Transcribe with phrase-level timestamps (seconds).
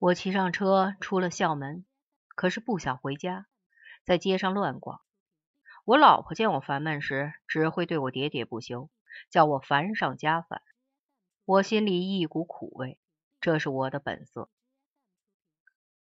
[0.00, 1.84] 我骑上车出了校门，
[2.28, 3.46] 可是不想回家，
[4.02, 5.02] 在街上乱逛。
[5.84, 8.88] 我老婆见我烦闷时，只会对我喋喋不休，
[9.28, 10.62] 叫我烦上加烦。
[11.44, 12.98] 我心里一股苦味，
[13.42, 14.48] 这是我的本色。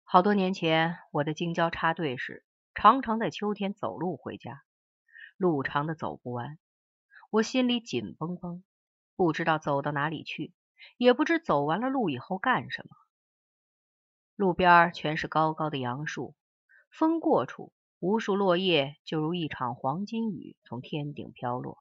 [0.03, 2.43] 好多年前，我的京郊插队时，
[2.75, 4.63] 常常在秋天走路回家，
[5.37, 6.59] 路长的走不完，
[7.29, 8.65] 我心里紧绷绷，
[9.15, 10.53] 不知道走到哪里去，
[10.97, 12.89] 也不知走完了路以后干什么。
[14.37, 16.35] 路边全是高高的杨树，
[16.91, 21.79] 风过处，无数落叶就如一场黄金雨从天顶飘落，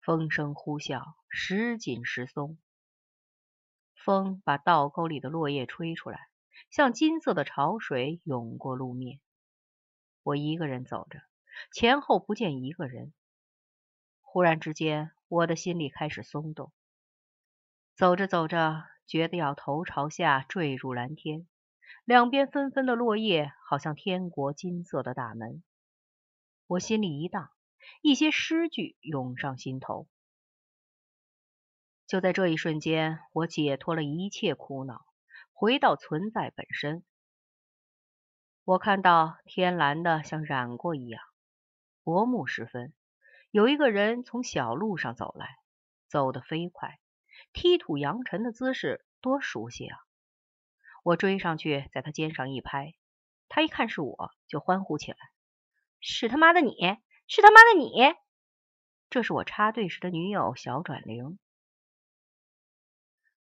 [0.00, 2.58] 风声呼啸，时紧时松。
[3.94, 6.18] 风把道沟里的落叶吹出来，
[6.68, 9.20] 像金色的潮水涌过路面。
[10.24, 11.20] 我一个人走着，
[11.70, 13.14] 前后不见一个人。
[14.20, 16.72] 忽然之间，我的心里开始松动。
[17.94, 18.95] 走着走着。
[19.06, 21.46] 觉得要头朝下坠入蓝天，
[22.04, 25.62] 两边纷纷的落叶，好像天国金色的大门。
[26.66, 27.50] 我心里一荡，
[28.02, 30.08] 一些诗句涌上心头。
[32.06, 35.06] 就在这一瞬间，我解脱了一切苦恼，
[35.52, 37.04] 回到存在本身。
[38.64, 41.22] 我看到天蓝的像染过一样。
[42.02, 42.92] 薄暮时分，
[43.50, 45.56] 有一个人从小路上走来，
[46.08, 46.98] 走得飞快。
[47.56, 49.98] 踢土扬尘的姿势多熟悉啊！
[51.02, 52.94] 我追上去，在他肩上一拍，
[53.48, 55.16] 他一看是我，就欢呼起来
[55.98, 56.76] ：“是他妈的你！
[57.26, 58.14] 是他妈的你！”
[59.08, 61.38] 这是我插队时的女友小转玲。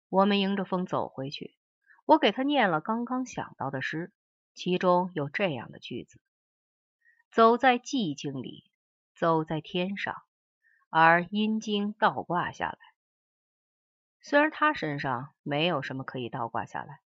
[0.09, 1.56] 我们迎着风走回去，
[2.05, 4.12] 我给他念了刚刚想到的诗，
[4.55, 6.21] 其中有这样的句子
[7.33, 8.71] ：“走在寂静里，
[9.17, 10.15] 走在天上，
[10.89, 12.78] 而阴经倒挂下来。”
[14.27, 17.00] 虽然他身上没有什么可以倒挂下来，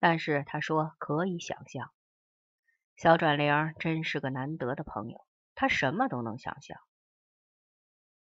[0.00, 1.90] 但是他说可以想象。
[2.94, 6.78] 小转玲真是个难得的朋友，他什么都能想象。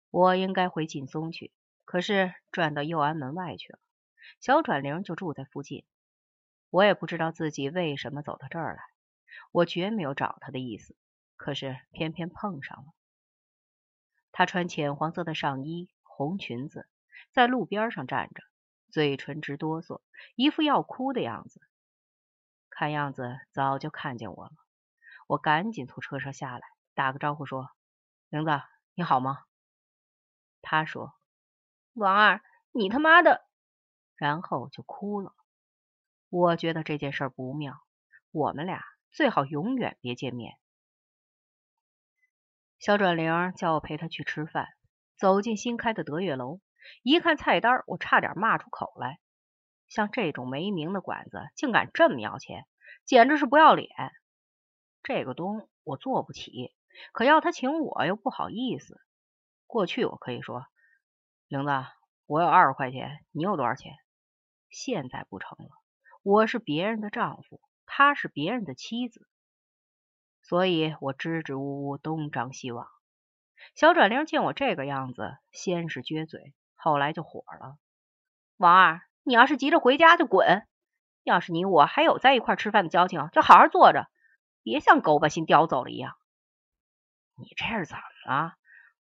[0.10, 1.54] 我应该回劲松去，
[1.86, 3.80] 可是转到右安门外去了。
[4.42, 5.86] 小转玲就住在附近，
[6.70, 8.84] 我也不知道自己为什么走到这儿来。
[9.54, 10.98] 我绝没有找他的意思，
[11.38, 12.94] 可是偏偏碰上了。
[14.34, 16.90] 他穿浅黄色的上衣，红裙子。
[17.32, 18.44] 在路边上站着，
[18.92, 20.02] 嘴唇直哆嗦，
[20.36, 21.62] 一副要哭的样子。
[22.70, 24.52] 看样子早就看见我了。
[25.28, 26.62] 我赶紧从车上下来，
[26.94, 27.72] 打个招呼说
[28.30, 28.52] ：“玲子，
[28.94, 29.46] 你好吗？”
[30.62, 31.14] 他说
[31.94, 33.46] ：“王二，你他妈的！”
[34.18, 35.34] 然后就哭了。
[36.30, 37.82] 我觉得这件事不妙，
[38.32, 40.58] 我们俩最好永远别见面。
[42.78, 44.68] 小转玲叫我陪她去吃饭，
[45.18, 46.60] 走进新开的德月楼。
[47.04, 49.20] 一看菜单，我差点骂出口来。
[49.88, 52.66] 像这种没名的馆子，竟敢这么要钱，
[53.06, 53.90] 简直是不要脸！
[55.04, 56.74] 这个东我做不起，
[57.14, 59.00] 可要他请我又不好意思。
[59.68, 60.66] 过去我可以说
[61.48, 61.72] ：“玲子，
[62.26, 63.94] 我有二十块钱，你有多少钱？”
[64.72, 65.70] 现在不成了，
[66.24, 69.28] 我是别人的丈夫，她是别人的妻子，
[70.42, 72.88] 所以我支支吾吾，东张西望。
[73.76, 76.54] 小转玲见我这个样子，先是撅嘴。
[76.86, 77.80] 后来就火了，
[78.58, 80.68] 王二，你要是急着回家就滚！
[81.24, 84.08] 要是你我还有在一块吃饭的交情，就好好坐着，
[84.62, 86.14] 别像狗把心叼走了一样。
[87.40, 88.54] 你这是怎么了？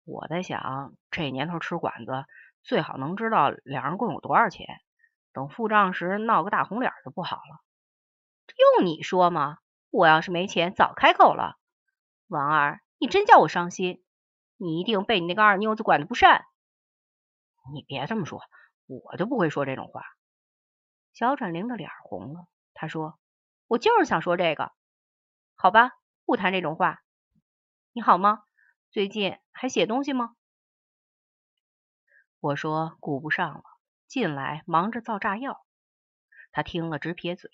[0.03, 2.25] 我在想，这年头吃馆子
[2.63, 4.67] 最好能知道两人共有多少钱，
[5.31, 7.63] 等付账时闹个大红脸就不好了。
[8.77, 9.59] 用你说吗？
[9.89, 11.55] 我要是没钱，早开口了。
[12.27, 14.03] 王二，你真叫我伤心，
[14.57, 16.43] 你一定被你那个二妞子管的不善。
[17.73, 18.41] 你别这么说，
[18.87, 20.03] 我就不会说这种话。
[21.13, 23.19] 小转玲的脸红了，她说
[23.67, 24.71] ：“我就是想说这个，
[25.55, 25.91] 好吧，
[26.25, 27.01] 不谈这种话。
[27.91, 28.43] 你好吗？
[28.91, 30.35] 最近还写东西吗？”
[32.39, 33.63] 我说：“顾不上了，
[34.07, 35.65] 进来忙着造炸药。”
[36.51, 37.51] 他听了直撇嘴。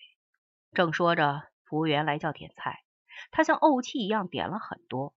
[0.74, 2.84] 正说着，服务员来叫点菜，
[3.32, 5.16] 他像怄气一样点了很多。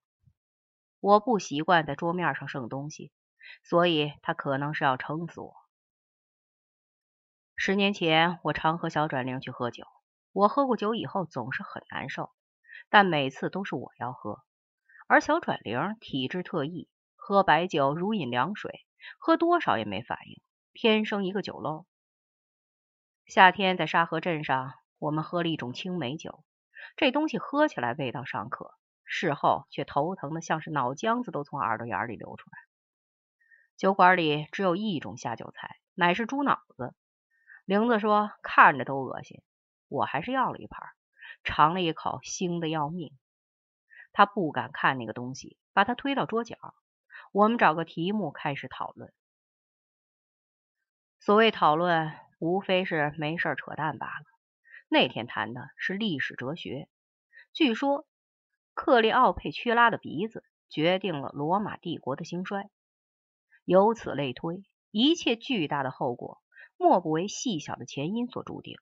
[1.00, 3.12] 我不习惯在桌面上剩东西。
[3.62, 5.54] 所以他可能是要撑死我。
[7.56, 9.84] 十年前，我常和小转玲去喝酒。
[10.32, 12.30] 我喝过酒以后总是很难受，
[12.88, 14.38] 但每次都是我要喝。
[15.08, 18.86] 而小转玲体质特异，喝白酒如饮凉水，
[19.18, 20.40] 喝多少也没反应，
[20.72, 21.86] 天生一个酒漏。
[23.26, 26.44] 夏天在沙河镇上，我们喝了一种青梅酒，
[26.96, 28.74] 这东西喝起来味道尚可，
[29.04, 32.67] 事后却头疼的像是脑浆子都从耳朵眼里流出来。
[33.78, 36.96] 酒馆里只有一种下酒菜，乃是猪脑子。
[37.64, 39.40] 玲子说看着都恶心。
[39.86, 40.82] 我还是要了一盘，
[41.44, 43.16] 尝了一口，腥的要命。
[44.12, 46.56] 他不敢看那个东西，把它推到桌角。
[47.30, 49.12] 我们找个题目开始讨论。
[51.20, 54.24] 所谓讨论，无非是没事扯淡罢了。
[54.88, 56.88] 那天谈的是历史哲学，
[57.52, 58.08] 据说
[58.74, 62.68] 克利奥佩屈拉的鼻子决定了罗马帝国的兴衰。
[63.68, 66.40] 由此类推，一切巨大的后果
[66.78, 68.78] 莫不为细小的前因所注定。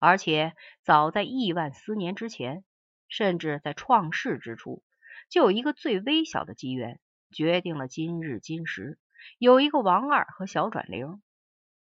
[0.00, 2.64] 而且早在亿万斯年之前，
[3.08, 4.82] 甚至在创世之初，
[5.30, 6.98] 就有一个最微小的机缘
[7.30, 8.98] 决定了今日今时。
[9.38, 11.22] 有一个王二和小转灵。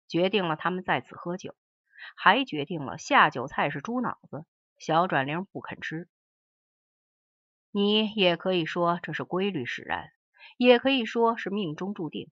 [0.08, 1.54] 决定了他们在此喝酒，
[2.16, 4.44] 还决定了下酒菜是猪脑子。
[4.76, 6.08] 小转灵不肯吃，
[7.70, 10.10] 你也可以说这是规律使然，
[10.56, 12.30] 也可以说是命中注定。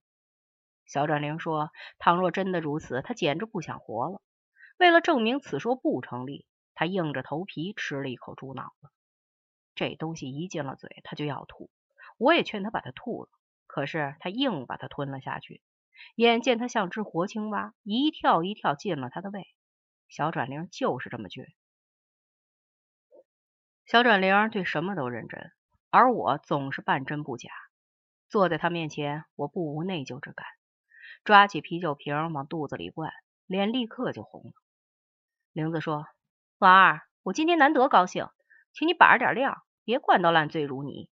[0.86, 4.20] 小转灵说：“倘若真的如此，他简直不想活了。”
[4.78, 8.90] 为了证明此说不成立，他硬着头皮吃了一口猪脑子。
[9.74, 11.70] 这东西一进了嘴，他就要吐。
[12.18, 13.30] 我也劝他把它吐了，
[13.66, 15.62] 可是他硬把它吞了下去。
[16.16, 19.46] 眼见他像只活青蛙，一跳一跳进了他的胃。
[20.08, 21.46] 小转灵就是这么倔。
[23.86, 25.52] 小转灵对什么都认真，
[25.90, 27.50] 而我总是半真不假。
[28.32, 30.46] 坐在他面前，我不无内疚之感，
[31.22, 33.12] 抓起啤酒瓶往肚子里灌，
[33.44, 34.52] 脸立刻就红了。
[35.52, 36.06] 玲子说
[36.56, 38.30] ：“王二，我今天难得高兴，
[38.72, 41.10] 请你把着点量，别灌到烂醉如泥。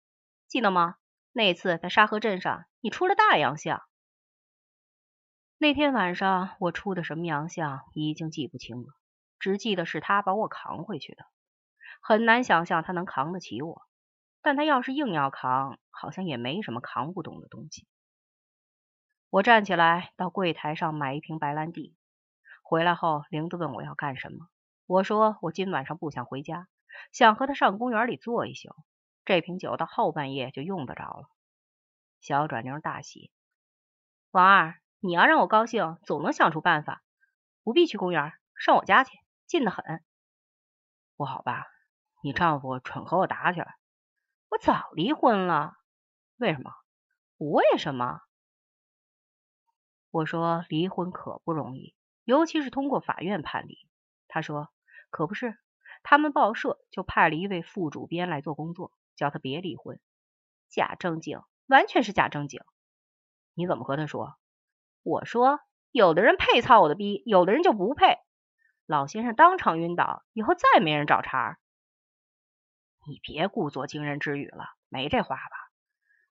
[0.49, 0.97] 记得吗？
[1.31, 3.81] 那次在沙河镇上，你出了大洋相。”
[5.57, 8.87] 那天晚上我出的什么洋相已经记不清了，
[9.39, 11.25] 只记得是他把我扛回去的。
[12.01, 13.83] 很难想象他能扛得起我，
[14.45, 17.87] 但他要是硬要扛，好像也没什么扛不动的东西。
[19.31, 21.95] 我站起来到柜台上买一瓶白兰地，
[22.61, 24.47] 回来后玲子问我要干什么，
[24.85, 26.67] 我说我今晚上不想回家，
[27.11, 28.69] 想和他上公园里坐一宿，
[29.25, 31.27] 这瓶酒到后半夜就用得着了。
[32.21, 33.31] 小转灵大喜，
[34.29, 34.79] 王二。
[34.99, 37.01] 你要让我高兴，总能想出办法。
[37.63, 40.03] 不必去公园，上我家去，近得很。
[41.15, 41.65] 不好吧？
[42.21, 43.75] 你丈夫准和我打起来。
[44.55, 45.73] 我早离婚了。
[46.37, 46.71] 为什么？
[47.37, 48.21] 不为什么？
[50.11, 51.93] 我说离婚可不容易，
[52.23, 53.77] 尤其是通过法院判离。
[54.29, 54.69] 他说
[55.09, 55.57] 可不是，
[56.03, 59.99] 他们报社就派了一位副主编来做工作，叫他别离婚。
[60.69, 62.61] 假正经，完全是假正经。
[63.55, 64.37] 你怎么和他说？
[65.03, 65.59] 我说，
[65.91, 68.19] 有的人配操我的逼，有的人就不配。
[68.85, 71.59] 老先生当场晕倒，以后再没人找茬。
[73.07, 75.71] 你别故作惊人之语了，没这话吧？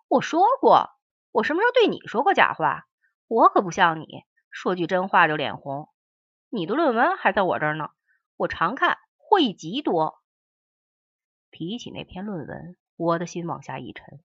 [0.09, 0.91] 我说过，
[1.31, 2.87] 我什么时候对你说过假话？
[3.29, 5.89] 我可不像你，说句真话就脸红。
[6.51, 7.91] 你的论文还在我这儿呢，
[8.37, 10.21] 我常看，获益极多。
[11.51, 14.21] 提起那篇论文，我的心往下一沉，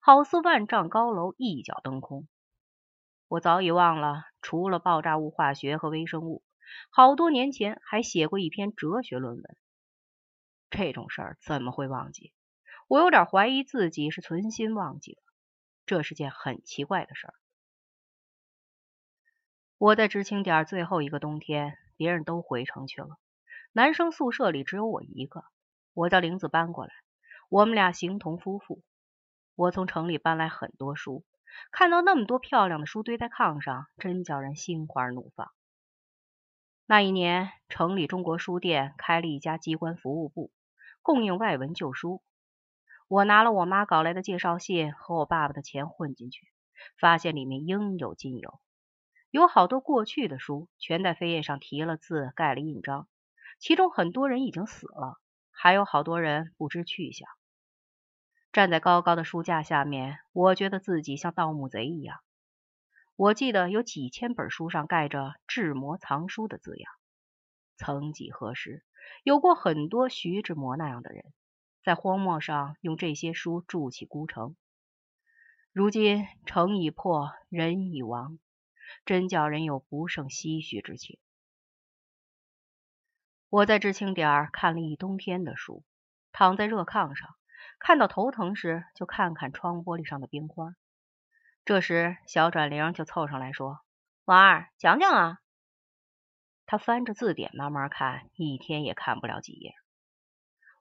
[0.00, 2.26] 好似万丈高楼一脚蹬空。
[3.28, 6.42] 我早已忘了，除了爆炸物化学和微生物，
[6.90, 9.56] 好多年前还写过一篇哲学论文。
[10.70, 12.32] 这种事儿怎么会忘记？
[12.88, 15.22] 我有点怀疑自己是存心忘记的，
[15.86, 17.34] 这是件很奇怪的事儿。
[19.78, 23.18] 我在知青点最后一个冬天，别人都回城去了，
[23.72, 25.44] 男生宿舍里只有我一个。
[25.92, 26.92] 我叫玲子搬过来，
[27.48, 28.82] 我们俩形同夫妇。
[29.54, 31.24] 我从城里搬来很多书。
[31.72, 35.50] 看到那么多漂亮的书堆在炕上，真叫人心花怒放。
[36.86, 40.52] 那一年，城里中国书店开了一家机关服务部，
[41.02, 42.22] 供应外文旧书。
[43.08, 46.46] 我拿了我妈搞来的介绍信和我爸爸的钱混进去，
[46.98, 48.60] 发现里面应有尽有。
[49.30, 53.08] 有好多过去的书，全在扉页上提了字，盖了印章。
[53.58, 57.28] 其中很多人已经死了，还有好多人不知去向。
[58.52, 62.18] 站在高高的书架下面，我觉得自己像盗墓贼一样。
[63.14, 66.92] 我记得有几千本书上盖着“志摩藏书”的字样。
[67.80, 68.84] 曾几何时，
[69.24, 71.32] 有过很多徐志摩那样的人，
[71.82, 74.54] 在荒漠上用这些书筑起孤城。
[75.72, 78.38] 如今城已破，人已亡，
[79.06, 81.18] 真叫人有不胜唏嘘之情。
[83.48, 85.82] 我在知青点儿看了一冬天的书，
[86.32, 87.30] 躺在热炕上。
[87.78, 90.74] 看到头疼时，就看看窗玻璃上的冰花。
[91.64, 93.80] 这时，小转铃就凑上来说
[94.26, 95.38] ：“王二，讲讲啊。”
[96.70, 99.74] 他翻着字典慢慢看，一天也看不了几页。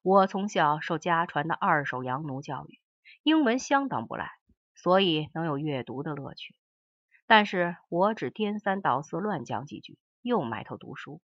[0.03, 2.79] 我从小受家传的二手洋奴教育，
[3.23, 4.29] 英文相当不赖，
[4.75, 6.55] 所以能有阅读的乐趣。
[7.25, 11.23] 但是我只颠三倒四乱讲几句，又埋头读书。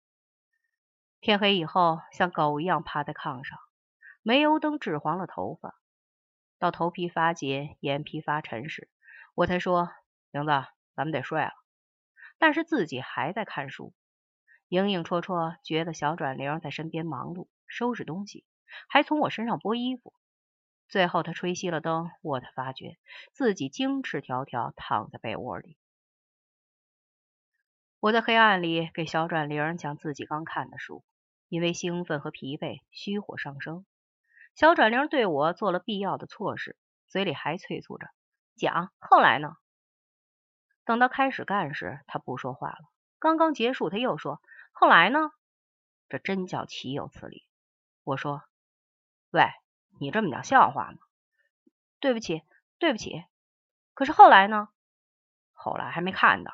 [1.21, 3.59] 天黑以后，像狗一样趴在炕上，
[4.23, 5.75] 煤油灯指黄了头发，
[6.59, 8.89] 到头皮发紧、眼皮发沉时，
[9.35, 9.91] 我才说
[10.33, 10.53] ：“玲子，
[10.95, 11.53] 咱们得睡了。”
[12.41, 13.93] 但是自己还在看书，
[14.69, 18.45] 影影绰绰，觉得小转玲在身边忙碌收拾东西，
[18.89, 20.13] 还从我身上剥衣服。
[20.89, 22.99] 最后，他吹熄了灯，我才发觉
[23.33, 25.77] 自己精赤条条躺在被窝里。
[28.01, 31.05] 我在黑暗里给小转玲讲自己刚看的书，
[31.49, 33.87] 因为兴奋和疲惫，虚火上升。
[34.55, 36.77] 小转玲对我做了必要的措施，
[37.09, 38.09] 嘴里还催促着
[38.57, 38.93] 讲。
[38.99, 39.57] 后来呢？
[40.85, 42.79] 等到开始干时，他不说话了。
[43.25, 45.31] 刚刚结束，他又说：“后来呢？”
[46.11, 47.49] 这真叫岂有此理！
[48.03, 48.43] 我说
[49.33, 49.47] ：“喂，
[49.99, 50.99] 你这么讲笑话吗？”
[52.01, 52.43] 对不起，
[52.79, 53.25] 对不起。
[53.95, 54.69] 可是后来呢？
[55.55, 56.53] 后来还没看到，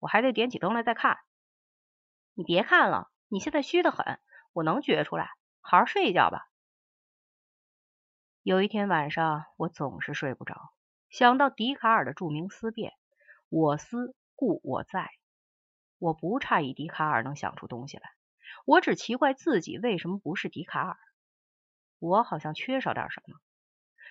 [0.00, 1.20] 我还得点起灯来再看。
[2.34, 4.18] 你别看了，你现在虚的很，
[4.52, 5.30] 我能觉出来。
[5.60, 6.48] 好好睡一觉吧。
[8.42, 10.72] 有一天晚上，我总是睡不着，
[11.10, 12.94] 想到笛卡尔的著名思辨。
[13.48, 15.12] 我思故我在，
[15.98, 18.10] 我不诧异笛卡尔能想出东西来，
[18.64, 20.96] 我只奇怪自己为什么不是笛卡尔。
[21.98, 23.38] 我好像缺少点什么。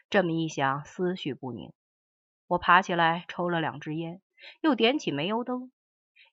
[0.09, 1.73] 这么一想，思绪不宁。
[2.47, 4.21] 我爬起来抽了两支烟，
[4.61, 5.71] 又点起煤油灯。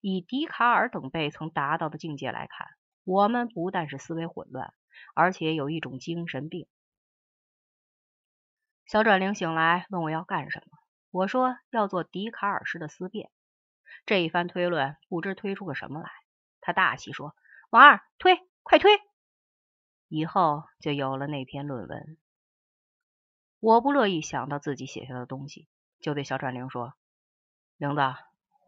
[0.01, 2.69] 以笛卡尔等辈曾达到的境界来看，
[3.05, 4.75] 我们不但是思维混乱，
[5.15, 6.69] 而且有一种精神病。
[8.87, 10.79] 小转灵醒来，问我要干什么。
[11.11, 13.31] 我说要做笛卡尔式的思辨，
[14.07, 16.11] 这一番推论不知推出个什么来。
[16.61, 17.35] 他大气说
[17.71, 18.91] ：“王二，推，快推！”
[20.09, 22.19] 以后就有了那篇论文。
[23.61, 25.69] 我不乐意想到自己写下的东西，
[26.01, 26.95] 就对小转灵说
[27.77, 28.01] ：“玲子，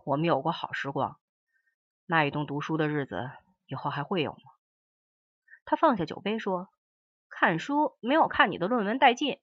[0.05, 1.19] 我们有过好时光，
[2.07, 3.31] 那一栋读书的日子
[3.67, 4.39] 以后还会有吗？”
[5.65, 6.69] 他放下酒杯说
[7.29, 9.41] ：“看书没有看你的论文带劲。”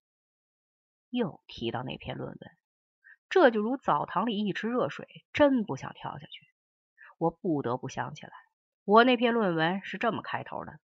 [1.09, 2.39] 又提到那篇论文。
[3.29, 6.47] 这就如澡堂里一池热水，真不想跳下去。
[7.17, 8.31] 我不得不想起来，
[8.83, 10.79] 我那篇论文是这么开头的：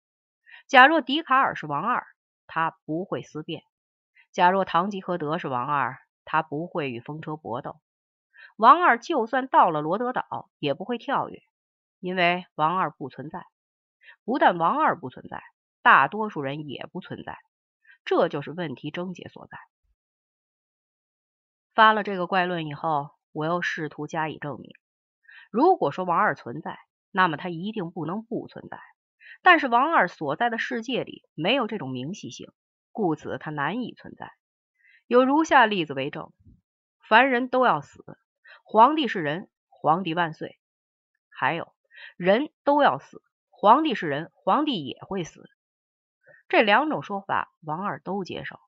[0.68, 2.08] 假若笛卡尔是王二，
[2.48, 3.62] 他不会思辨；
[4.32, 7.80] 假若唐吉诃德是王二，他不会与风车搏斗。
[8.56, 11.42] 王二就算到了罗德岛，也不会跳跃，
[12.00, 13.46] 因为王二不存在。
[14.24, 15.42] 不但王二不存在，
[15.82, 17.38] 大多数人也不存在。
[18.06, 19.58] 这就是问题症结所在。
[21.80, 24.74] 发了这个怪论以后，我又试图加以证明。
[25.50, 26.78] 如果说王二存在，
[27.10, 28.82] 那么他一定不能不存在。
[29.42, 32.52] 但是王二所在的世界里没有这种明晰性，
[32.92, 34.34] 故此他难以存在。
[35.08, 36.34] 有如下例子为证：
[37.08, 38.04] 凡人都要死，
[38.66, 40.58] 皇帝是人，皇帝万岁；
[41.30, 41.74] 还有
[42.18, 45.50] 人都要死，皇帝是人，皇帝也会死。
[46.50, 48.60] 这两种说法，王二都接受。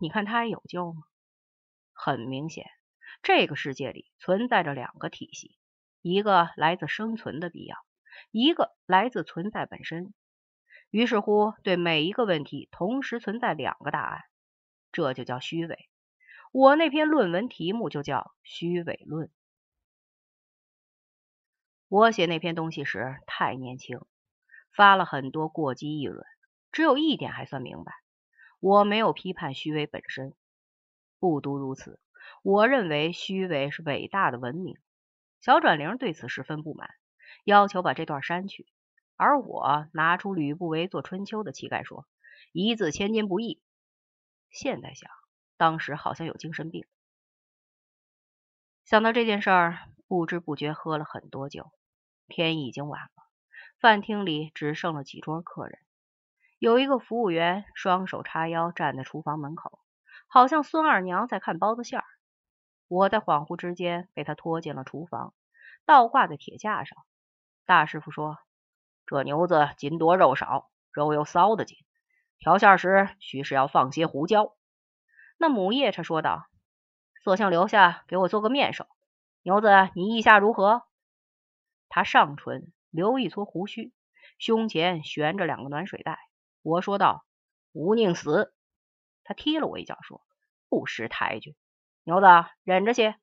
[0.00, 1.02] 你看他还有救吗？
[2.02, 2.64] 很明显，
[3.22, 5.58] 这个世界里存在着两个体系，
[6.00, 7.76] 一个来自生存的必要，
[8.30, 10.14] 一个来自存在本身。
[10.88, 14.22] 于是乎，对每一个问题同时存在两个答案，
[14.92, 15.90] 这就叫虚伪。
[16.52, 19.28] 我那篇论文题目就叫《虚伪论》。
[21.88, 24.00] 我写那篇东西时太年轻，
[24.74, 26.24] 发了很多过激议论，
[26.72, 27.92] 只有一点还算明白：
[28.58, 30.34] 我没有批判虚伪本身。
[31.20, 32.00] 不独如此，
[32.42, 34.76] 我认为虚伪是伟大的文明。
[35.40, 36.90] 小转灵对此十分不满，
[37.44, 38.66] 要求把这段删去。
[39.16, 42.06] 而我拿出吕不韦做春秋的气概，说
[42.52, 43.60] 一字千金不易。
[44.50, 45.10] 现在想，
[45.56, 46.86] 当时好像有精神病。
[48.86, 51.70] 想到这件事儿，不知不觉喝了很多酒。
[52.26, 53.10] 天已经晚了，
[53.78, 55.78] 饭厅里只剩了几桌客人。
[56.58, 59.80] 有一个服务员双手叉腰站在厨房门口。
[60.32, 62.04] 好像孙二娘在看包子馅儿，
[62.86, 65.34] 我在恍惚之间被他拖进了厨房，
[65.84, 66.96] 倒挂在铁架上。
[67.66, 68.38] 大师傅说
[69.06, 71.78] ：“这牛子筋多肉少，肉又骚得紧，
[72.38, 74.54] 调馅时须是要放些胡椒。”
[75.36, 76.46] 那母夜叉说道
[77.24, 78.86] ：“色相留下，给我做个面首。
[79.42, 80.84] 牛子，你意下如何？”
[81.90, 83.92] 他上唇留一撮胡须，
[84.38, 86.20] 胸前悬着两个暖水袋。
[86.62, 87.24] 我说道
[87.74, 88.54] ：“吾宁死。”
[89.30, 90.26] 他踢了我一脚，说
[90.68, 91.54] ：“不识抬举，
[92.02, 92.26] 牛子
[92.64, 93.14] 忍着些，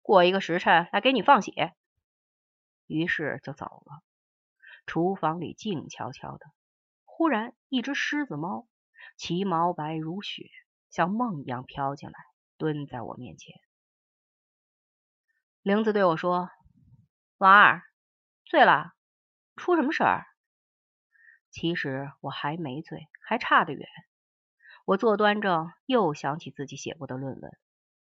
[0.00, 1.72] 过一个时辰来给你放血。”
[2.88, 4.02] 于是就走了。
[4.86, 6.46] 厨房里静悄悄的。
[7.04, 8.66] 忽然，一只狮子猫，
[9.16, 10.50] 其毛白如雪，
[10.90, 12.18] 像梦一样飘进来，
[12.56, 13.54] 蹲在我面前。
[15.62, 16.50] 玲子对我说
[17.38, 17.84] ：“王二，
[18.44, 18.94] 醉了？
[19.54, 20.26] 出什么事儿？”
[21.52, 23.88] 其实我还没醉，还差得远。
[24.84, 27.56] 我坐端正，又想起自己写过的论文。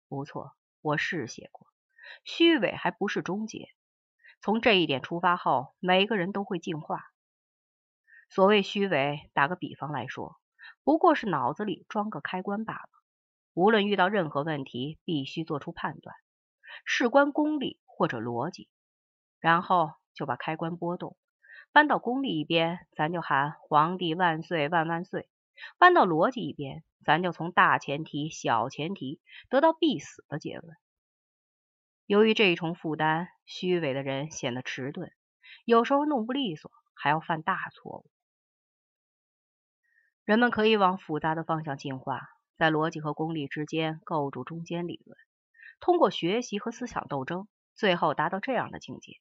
[0.08, 1.68] 不错，我是写过。
[2.24, 3.68] 虚伪还不是终结。
[4.40, 7.04] 从这一点出发后，每个人都会进化。
[8.28, 10.36] 所谓虚伪，打个比方来说，
[10.82, 12.88] 不过是脑子里装个开关罢了。
[13.52, 16.16] 无论遇到任何问题，必须做出判断，
[16.84, 18.68] 事关功利或者逻辑，
[19.38, 21.16] 然后就把开关拨动，
[21.70, 25.28] 搬到功利一边，咱就喊皇帝万岁万万岁；
[25.78, 30.76] 搬到逻辑一边，咱就从大前提、小前提得到必死的结论。
[32.06, 35.10] 由于这一重负担，虚伪的人显得迟钝，
[35.64, 38.06] 有时候弄不利索，还要犯大错误。
[40.24, 42.20] 人们可以往复杂的方向进化。
[42.56, 45.18] 在逻辑和功利之间构筑中间理论，
[45.80, 49.14] 通过学习和思想斗争，最后达到这样的境界：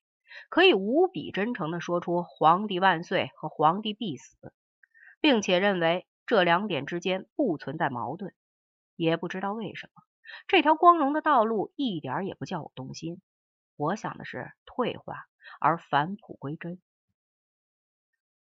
[0.50, 4.54] 可以无比真诚地说出“皇帝万岁”和“皇帝必死”，
[5.20, 8.34] 并且认为这两点之间不存在矛盾。
[8.96, 10.03] 也不知道为什么，
[10.48, 13.22] 这条光荣的道路一点也不叫我动心。
[13.75, 15.25] 我想的是退化，
[15.60, 16.80] 而返璞归真。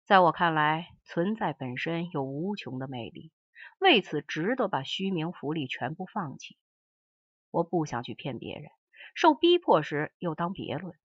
[0.04, 3.30] 在我看来，存在本身有无穷的魅力。
[3.78, 6.56] 为此，值得把虚名浮利全部放弃。
[7.50, 8.70] 我不想去骗别人，
[9.14, 10.98] 受逼迫时又当别论。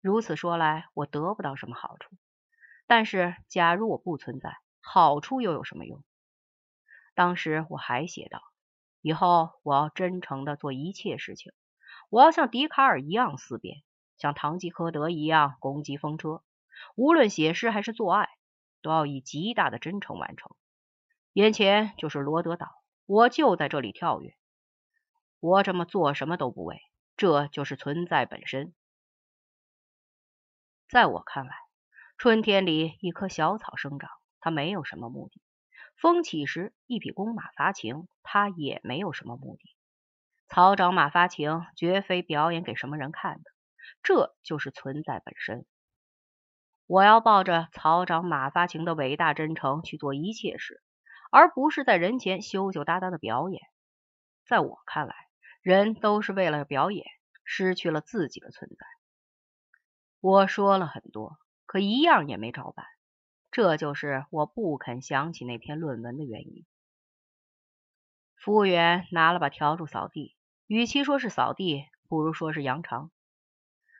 [0.00, 2.16] 如此说来，我得不到什么好处。
[2.86, 6.02] 但是，假如我不存在，好处又有什么用？
[7.14, 8.42] 当时我还写道：
[9.00, 11.52] 以后我要真诚的做一切事情，
[12.08, 13.82] 我要像笛卡尔一样思辨，
[14.16, 16.42] 像堂吉诃德一样攻击风车。
[16.94, 18.28] 无论写诗还是做爱，
[18.80, 20.56] 都要以极大的真诚完成。
[21.34, 24.34] 眼前就是罗德岛，我就在这里跳跃。
[25.40, 26.80] 我这么做什么都不为，
[27.16, 28.74] 这就是存在本身。
[30.88, 31.54] 在我看来，
[32.18, 34.10] 春天里一棵小草生长，
[34.40, 35.40] 他没有什么目的；
[35.96, 39.76] 风起时一匹公马发情，他也没有什么目的。
[40.48, 43.50] 草长马发情，绝非表演给什么人看的，
[44.02, 45.64] 这就是存在本身。
[46.86, 50.82] 我要抱着草长马发情的伟大真诚去做一切事。
[51.32, 53.62] 而不是在人前羞羞答答的表演。
[54.48, 55.14] 在我看来，
[55.62, 57.06] 人都是为了表演，
[57.44, 58.84] 失去了自己的存在。
[60.20, 62.84] 我说了很多，可一样也没照办。
[63.50, 66.64] 这就是我不肯想起那篇论文的原因。
[68.36, 70.36] 服务员拿了把笤帚扫地，
[70.66, 73.10] 与其说是扫地，不如说是扬长。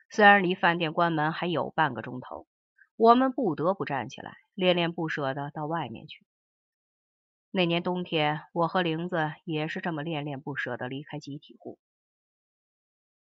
[0.09, 2.47] 虽然离饭店关门还有半个钟头，
[2.97, 6.25] 我们不得不站起来，恋恋不舍的到外面去。
[7.51, 11.79] 那年冬天，我和玲子也是这么恋恋不舍的离开集体户。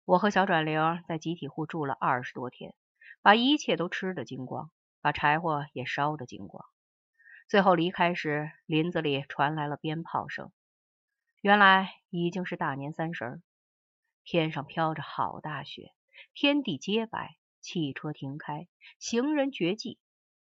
[0.05, 2.73] 我和小转玲在集体户住了二十多天，
[3.21, 4.71] 把一切都吃得精光，
[5.05, 6.65] 把柴火也烧得精光。
[7.47, 10.51] 最后离开时，林子里传来了鞭炮声。
[11.41, 13.39] 原来已经是大年三十，
[14.23, 15.93] 天上飘着好大雪，
[16.33, 19.99] 天地皆白，汽车停开，行人绝迹。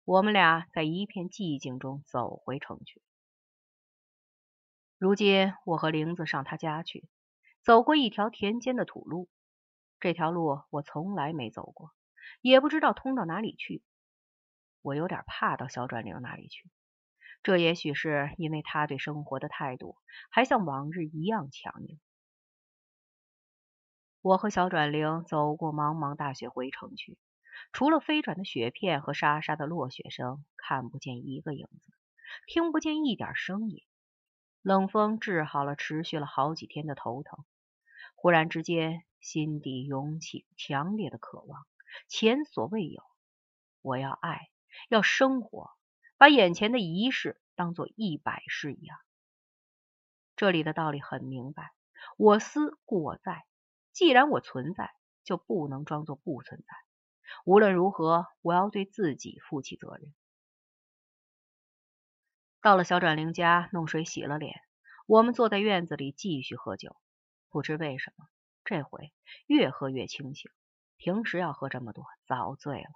[0.06, 3.02] 我们俩在一片寂静中走回城去。
[4.98, 7.10] 如今我和玲子上他家去，
[7.64, 9.28] 走过一条田间的土路。
[10.00, 11.92] 这条路我从来没走过，
[12.40, 13.84] 也不知道通到哪里去。
[14.88, 16.70] 我有点怕到小转玲那里去，
[17.44, 19.98] 这也许是因为他对生活的态度
[20.32, 22.00] 还像往日一样强硬。
[24.22, 27.18] 我和小转玲走过茫茫大雪回城去，
[27.74, 31.92] 除了飞转的雪片和沙沙的落雪声，看不见一个影子，
[32.48, 33.84] 听不见一点声音。
[34.62, 37.44] 冷风治好了持续了好几天的头疼，
[38.16, 41.66] 忽然之间，心底涌起强烈的渴望，
[42.08, 43.04] 前所未有。
[43.82, 44.50] 我要爱，
[44.90, 45.72] 要生活，
[46.18, 48.98] 把眼前的一事当做一百事一样。
[50.36, 51.72] 这里的道理很明白：
[52.18, 53.46] 我思故我在。
[53.92, 56.68] 既然我存在，就不能装作不存在。
[57.44, 60.14] 无论如何，我要对自己负起责任。
[62.62, 64.62] 到了小转玲家，弄水洗了脸。
[65.08, 66.96] 我们坐在院子里继续喝酒。
[67.50, 68.28] 不知为什么，
[68.64, 69.12] 这回
[69.48, 70.52] 越喝越清醒。
[70.98, 72.90] 平时要喝这么多，早醉了。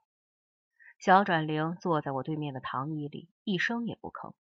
[1.02, 4.36] 小转玲坐在我对面的躺椅里，一声也不吭。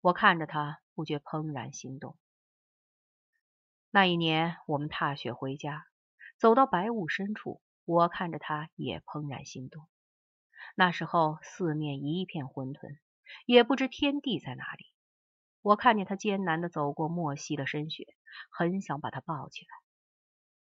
[0.00, 2.16] 我看着他，不觉怦然心动。
[3.92, 5.86] 那一年，我们踏雪回家，
[6.38, 9.86] 走到白雾深处，我看着他，也怦然心动。
[10.74, 12.98] 那时候，四面一片混沌。
[13.44, 14.86] 也不知天地在哪里。
[15.62, 18.08] 我看见他艰难地走过莫西的深雪，
[18.50, 19.68] 很想把他抱起来。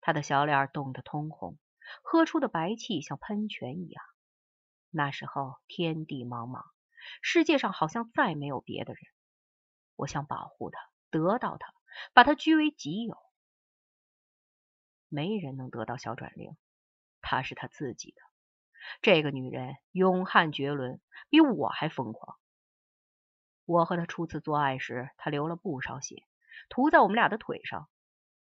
[0.01, 1.59] 他的小脸冻得通红，
[2.03, 4.03] 喝出的白气像喷泉一样。
[4.95, 6.63] 那时候天地茫茫，
[7.23, 9.03] 世界上好像再没有别的人。
[9.97, 10.79] 我想保护他，
[11.11, 11.73] 得到他，
[12.13, 13.17] 把他据为己有。
[15.09, 16.57] 没人能得到小转灵，
[17.23, 18.21] 他是他自己的。
[19.01, 21.01] 这个女人勇悍绝伦，
[21.31, 22.37] 比我还疯狂。
[23.65, 26.27] 我和她初次做爱时，她流了不少血，
[26.69, 27.89] 涂在我们俩的腿上。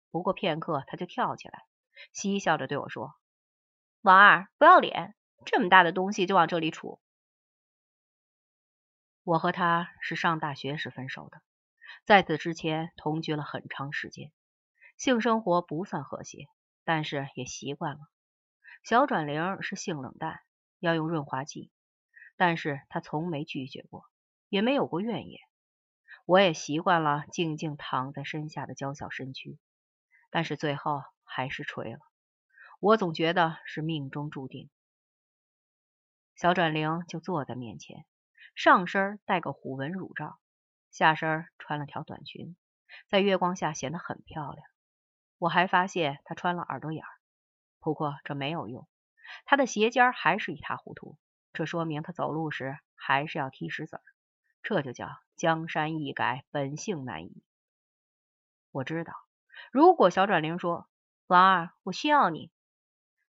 [0.10, 1.66] 不过片刻，她就跳起来，
[2.12, 3.14] 嬉笑着对我说
[4.02, 7.00] ：“王二，不要脸，这么大的东西就往这里杵。”
[9.24, 11.42] 我和他是上大学时分手的，
[12.06, 14.32] 在此之前同居了很长时间，
[14.98, 16.48] 性生活不算和谐，
[16.84, 18.00] 但是也习惯了。
[18.84, 20.42] 小转灵是性冷淡，
[20.80, 21.72] 要用润滑剂，
[22.36, 24.04] 但是他从没拒绝过。
[24.50, 25.40] 也没有过怨言，
[26.26, 29.58] 我也习惯了静静躺在身下的娇小身躯，
[30.30, 32.00] 但是最后还是吹了。
[32.80, 34.70] 我总觉得是命中注定。
[36.36, 38.06] 小转灵就坐在面前，
[38.56, 40.40] 上身戴个虎纹乳罩，
[40.90, 42.56] 下身穿了条短裙，
[43.08, 44.66] 在月光下显得很漂亮。
[45.38, 47.10] 我还发现她穿了耳朵眼儿，
[47.80, 48.88] 不过这没有用，
[49.46, 51.18] 她的鞋尖还是一塌糊涂，
[51.54, 54.04] 这说明她走路时还是要踢石子儿。
[54.64, 57.44] 这就叫江山易改，本性难移。
[58.72, 59.14] 我知道，
[59.72, 60.88] 如果小转灵说
[61.28, 62.50] ：“王二，我需要你”，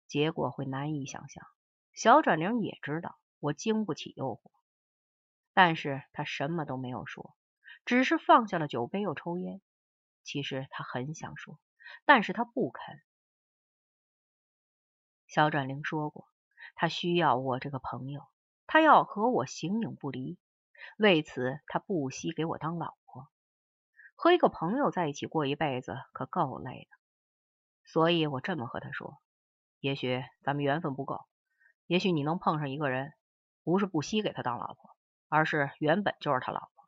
[0.06, 1.46] 结果会难以想象。
[1.92, 4.50] 小转灵也知道我经不起诱惑，
[5.52, 7.36] 但是他什么都没有说，
[7.84, 9.60] 只是放下了酒杯又抽烟。
[10.22, 11.58] 其实他很想说，
[12.04, 13.02] 但是他不肯。
[15.26, 16.28] 小转灵说过，
[16.74, 18.26] 他需要我这个朋友，
[18.66, 20.38] 他要和我形影不离。
[20.96, 23.28] 为此，他不惜给我当老婆。
[24.14, 26.96] 和一个朋友在一起过一辈子，可够累的。
[27.84, 29.20] 所以我这么和他说：
[29.80, 31.24] 也许咱们缘分不够，
[31.86, 33.12] 也许你能碰上一个人，
[33.64, 34.96] 不是不惜给他当老婆，
[35.28, 36.84] 而是原本就是他老婆。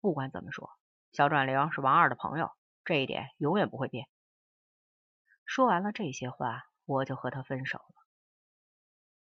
[0.00, 0.70] 不管怎么说，
[1.12, 2.50] 小转灵是王二的朋友，
[2.84, 4.06] 这一点永远不会变。
[5.46, 7.94] 说完了这些话，我就和他分手了。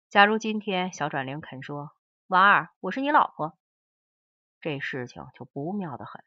[0.08, 1.92] 假如今天小转灵肯说
[2.26, 3.58] ：“王二，我是你老婆。”
[4.60, 6.22] 这事情就不妙的很，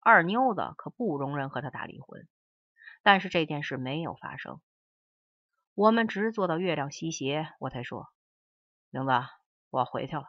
[0.00, 2.26] 二妞子可不容忍和他打离婚。
[3.02, 4.60] 但是这件事没有发生，
[5.74, 8.08] 我们直坐到月亮西斜，我才说
[8.96, 9.28] ：“玲子，
[9.70, 10.24] 我回去了。”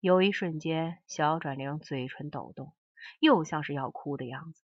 [0.00, 2.74] 有一瞬间，小转玲嘴唇抖动，
[3.18, 4.62] 又像是要哭的样子，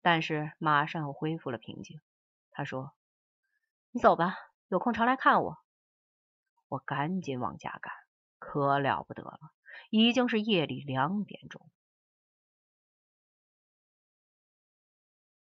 [0.00, 2.00] 但是马上又恢复了平静。
[2.52, 2.92] 他说
[3.90, 4.34] ：“你走吧，
[4.68, 5.58] 有空常来看我。”
[6.68, 7.92] 我赶紧往家赶，
[8.38, 9.38] 可了不得了。
[9.90, 11.68] 已经是夜里两点钟。